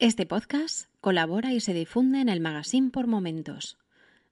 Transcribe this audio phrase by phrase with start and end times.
[0.00, 3.78] Este podcast colabora y se difunde en el magazine por momentos.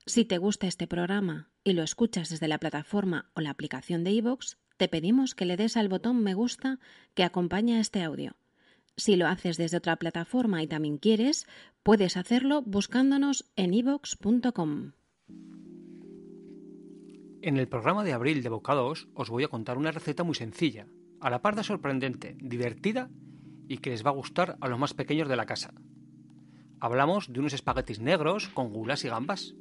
[0.06, 4.12] Si te gusta este programa y lo escuchas desde la plataforma o la aplicación de
[4.12, 6.78] iVoox, te pedimos que le des al botón me gusta
[7.14, 8.36] que acompaña este audio.
[8.96, 11.48] Si lo haces desde otra plataforma y también quieres,
[11.82, 14.92] puedes hacerlo buscándonos en iVoox.com.
[17.42, 20.86] En el programa de abril de Bocados os voy a contar una receta muy sencilla,
[21.20, 23.10] a la par de sorprendente, divertida
[23.68, 25.72] y que les va a gustar a los más pequeños de la casa.
[26.80, 29.54] Hablamos de unos espaguetis negros con gulas y gambas.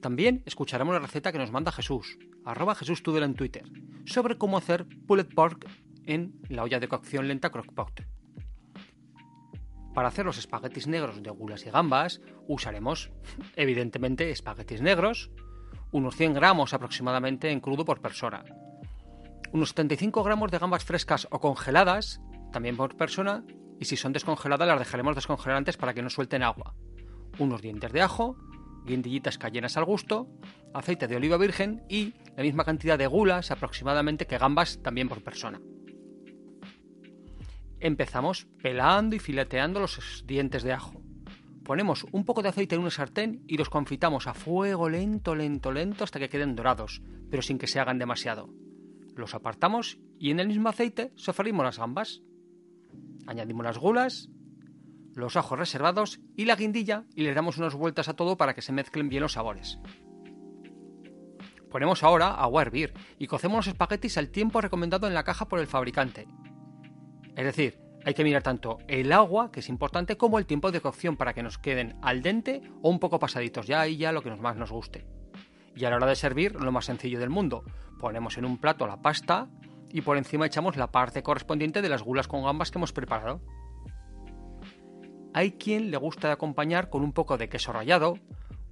[0.00, 3.64] También escucharemos la receta que nos manda Jesús, arroba Jesús en Twitter,
[4.04, 5.66] sobre cómo hacer pulled pork
[6.06, 8.04] en la olla de cocción lenta crockpot.
[9.94, 13.10] Para hacer los espaguetis negros de gulas y gambas, usaremos,
[13.56, 15.30] evidentemente, espaguetis negros,
[15.92, 18.44] unos 100 gramos aproximadamente en crudo por persona,
[19.52, 22.20] unos 75 gramos de gambas frescas o congeladas
[22.54, 23.44] también por persona,
[23.78, 26.74] y si son descongeladas las dejaremos descongelar antes para que no suelten agua.
[27.38, 28.38] Unos dientes de ajo,
[28.86, 30.28] guindillitas cayenas al gusto,
[30.72, 35.22] aceite de oliva virgen y la misma cantidad de gulas aproximadamente que gambas también por
[35.22, 35.60] persona.
[37.80, 41.02] Empezamos pelando y fileteando los dientes de ajo.
[41.64, 45.72] Ponemos un poco de aceite en una sartén y los confitamos a fuego lento, lento,
[45.72, 48.48] lento hasta que queden dorados, pero sin que se hagan demasiado.
[49.16, 52.22] Los apartamos y en el mismo aceite sofrimos las gambas.
[53.26, 54.28] Añadimos las gulas,
[55.14, 58.62] los ajos reservados y la guindilla y le damos unas vueltas a todo para que
[58.62, 59.78] se mezclen bien los sabores.
[61.70, 65.48] Ponemos ahora agua a hervir y cocemos los espaguetis al tiempo recomendado en la caja
[65.48, 66.28] por el fabricante.
[67.34, 70.80] Es decir, hay que mirar tanto el agua, que es importante, como el tiempo de
[70.80, 74.22] cocción para que nos queden al dente o un poco pasaditos, ya ahí ya lo
[74.22, 75.06] que más nos guste.
[75.74, 77.64] Y a la hora de servir, lo más sencillo del mundo.
[77.98, 79.48] Ponemos en un plato la pasta,
[79.90, 83.40] y por encima echamos la parte correspondiente de las gulas con gambas que hemos preparado.
[85.32, 88.14] Hay quien le gusta acompañar con un poco de queso rallado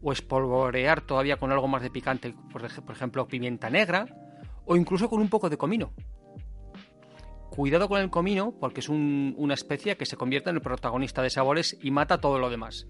[0.03, 4.07] o espolvorear todavía con algo más de picante, por ejemplo pimienta negra
[4.65, 5.93] o incluso con un poco de comino.
[7.51, 11.31] Cuidado con el comino porque es una especie que se convierte en el protagonista de
[11.31, 12.87] sabores y mata todo lo demás.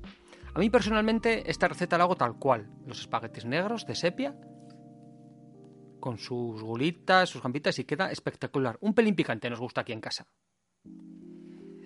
[0.54, 4.36] A mí personalmente esta receta la hago tal cual, los espaguetis negros de sepia
[6.02, 8.76] con sus gulitas, sus gambitas y queda espectacular.
[8.80, 10.26] Un pelín picante nos gusta aquí en casa.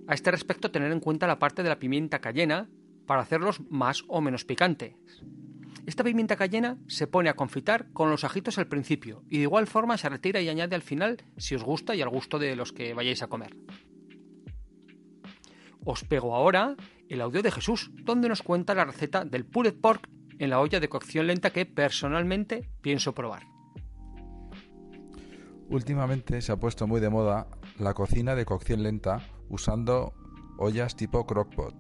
[0.09, 2.69] A este respecto, tener en cuenta la parte de la pimienta cayena
[3.06, 4.97] para hacerlos más o menos picantes.
[5.87, 9.66] Esta pimienta cayena se pone a confitar con los ajitos al principio y de igual
[9.66, 12.72] forma se retira y añade al final si os gusta y al gusto de los
[12.72, 13.54] que vayáis a comer.
[15.84, 16.75] Os pego ahora
[17.09, 20.81] el audio de Jesús, donde nos cuenta la receta del pulled pork en la olla
[20.81, 23.55] de cocción lenta que personalmente pienso probar.
[25.69, 30.15] Últimamente se ha puesto muy de moda la cocina de cocción lenta usando
[30.59, 31.75] ollas tipo crockpot.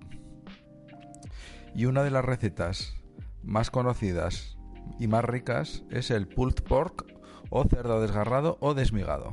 [1.74, 2.96] Y una de las recetas
[3.44, 4.58] más conocidas
[4.98, 7.06] y más ricas es el pulled pork
[7.50, 9.32] o cerdo desgarrado o desmigado.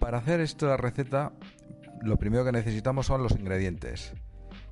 [0.00, 1.32] Para hacer esta receta,
[2.02, 4.14] lo primero que necesitamos son los ingredientes,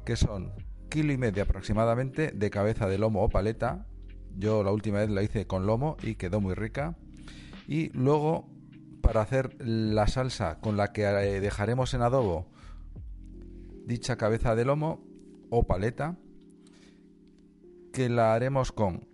[0.04, 0.52] que son
[0.88, 3.86] kilo y medio aproximadamente de cabeza de lomo o paleta.
[4.36, 6.96] Yo la última vez la hice con lomo y quedó muy rica
[7.70, 8.48] y luego,
[9.00, 12.50] para hacer la salsa con la que eh, dejaremos en adobo
[13.86, 15.06] dicha cabeza de lomo
[15.50, 16.18] o paleta,
[17.92, 19.06] que la haremos con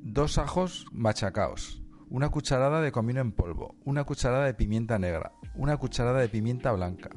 [0.00, 5.76] dos ajos machacaos, una cucharada de comino en polvo, una cucharada de pimienta negra, una
[5.76, 7.10] cucharada de pimienta blanca,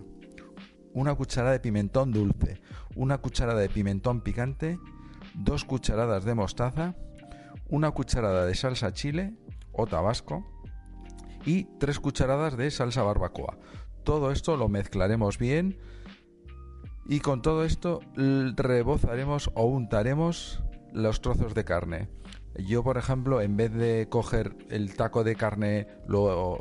[0.94, 2.62] una cucharada de pimentón dulce,
[2.96, 4.78] una cucharada de pimentón picante,
[5.34, 6.96] dos cucharadas de mostaza,
[7.68, 9.34] una cucharada de salsa chile
[9.74, 10.46] o tabasco
[11.46, 13.58] y 3 cucharadas de salsa barbacoa.
[14.04, 15.80] Todo esto lo mezclaremos bien
[17.08, 20.64] y con todo esto rebozaremos o untaremos
[20.94, 22.10] los trozos de carne.
[22.56, 25.88] Yo, por ejemplo, en vez de coger el taco de carne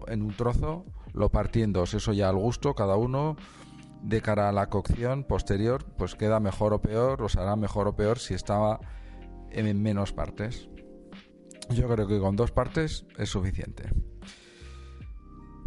[0.07, 3.37] en un trozo, lo partiendo, eso ya al gusto, cada uno
[4.03, 7.97] de cara a la cocción posterior, pues queda mejor o peor, os hará mejor o
[7.97, 8.81] peor si estaba
[9.51, 10.69] en menos partes.
[11.71, 13.91] Yo creo que con dos partes es suficiente.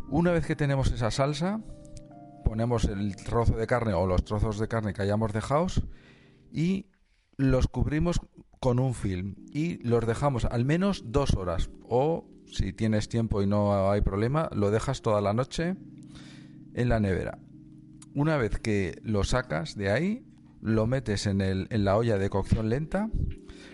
[0.10, 1.62] Una vez que tenemos esa salsa,
[2.44, 5.68] ponemos el trozo de carne o los trozos de carne que hayamos dejado
[6.52, 6.88] y
[7.38, 8.20] los cubrimos
[8.60, 13.48] con un film y los dejamos al menos dos horas o si tienes tiempo y
[13.48, 15.76] no hay problema lo dejas toda la noche
[16.74, 17.40] en la nevera
[18.14, 20.26] una vez que lo sacas de ahí
[20.62, 23.10] lo metes en, el, en la olla de cocción lenta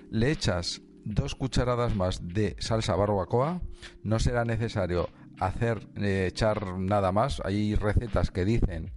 [0.10, 3.62] le echas dos cucharadas más de salsa barbacoa
[4.04, 5.10] no será necesario
[5.40, 8.94] hacer eh, echar nada más hay recetas que dicen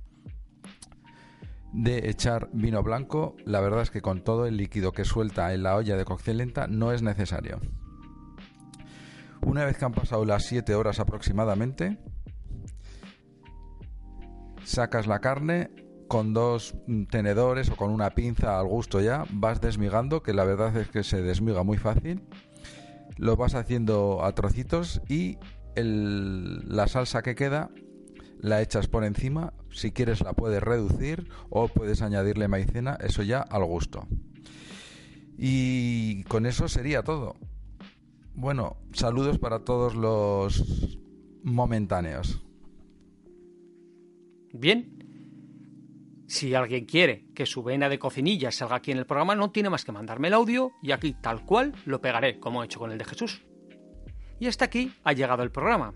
[1.73, 5.63] de echar vino blanco, la verdad es que con todo el líquido que suelta en
[5.63, 7.61] la olla de cocción lenta no es necesario.
[9.41, 11.99] Una vez que han pasado las 7 horas aproximadamente,
[14.65, 15.71] sacas la carne
[16.13, 16.75] con dos
[17.11, 21.05] tenedores o con una pinza al gusto ya, vas desmigando, que la verdad es que
[21.05, 22.21] se desmiga muy fácil.
[23.17, 25.39] Lo vas haciendo a trocitos y
[25.75, 27.71] la salsa que queda
[28.41, 33.41] la echas por encima, si quieres la puedes reducir o puedes añadirle maicena, eso ya
[33.41, 34.07] al gusto.
[35.39, 37.37] Y con eso sería todo.
[38.35, 40.99] Bueno, saludos para todos los
[41.43, 42.45] momentáneos.
[44.53, 45.02] Bien.
[46.33, 49.69] Si alguien quiere que su vena de cocinilla salga aquí en el programa, no tiene
[49.69, 52.91] más que mandarme el audio y aquí tal cual lo pegaré, como he hecho con
[52.91, 53.45] el de Jesús.
[54.41, 55.93] Y hasta aquí ha llegado el programa.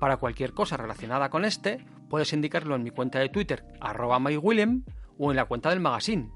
[0.00, 4.84] Para cualquier cosa relacionada con este, puedes indicarlo en mi cuenta de Twitter, arroba mywilliam,
[5.16, 6.32] o en la cuenta del magazine,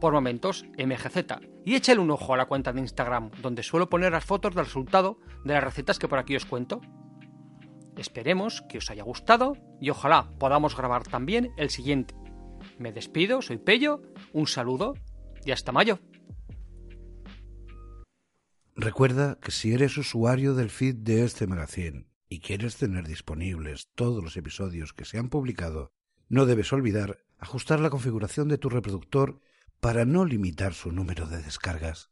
[0.00, 1.18] por momentos MGZ.
[1.64, 4.64] Y échale un ojo a la cuenta de Instagram, donde suelo poner las fotos del
[4.64, 6.80] resultado de las recetas que por aquí os cuento.
[7.96, 12.16] Esperemos que os haya gustado y ojalá podamos grabar también el siguiente.
[12.78, 14.02] Me despido, soy Pello,
[14.32, 14.94] un saludo
[15.44, 15.98] y hasta mayo.
[18.74, 24.24] Recuerda que si eres usuario del feed de este magazine y quieres tener disponibles todos
[24.24, 25.92] los episodios que se han publicado,
[26.28, 29.40] no debes olvidar ajustar la configuración de tu reproductor
[29.80, 32.11] para no limitar su número de descargas.